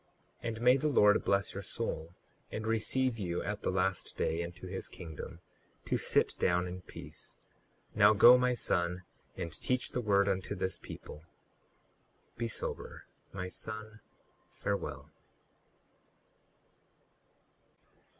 38:15 0.43 0.47
And 0.47 0.61
may 0.61 0.77
the 0.77 0.87
Lord 0.87 1.23
bless 1.23 1.53
your 1.53 1.61
soul, 1.61 2.15
and 2.51 2.65
receive 2.65 3.19
you 3.19 3.43
at 3.43 3.61
the 3.61 3.69
last 3.69 4.17
day 4.17 4.41
into 4.41 4.65
his 4.65 4.87
kingdom, 4.87 5.41
to 5.85 5.99
sit 5.99 6.33
down 6.39 6.65
in 6.65 6.81
peace. 6.81 7.35
Now 7.93 8.13
go, 8.15 8.35
my 8.35 8.55
son, 8.55 9.03
and 9.37 9.53
teach 9.53 9.91
the 9.91 10.01
word 10.01 10.27
unto 10.27 10.55
this 10.55 10.79
people. 10.79 11.21
Be 12.35 12.47
sober. 12.47 13.05
My 13.31 13.47
son, 13.47 13.99
farewell. 14.49 15.11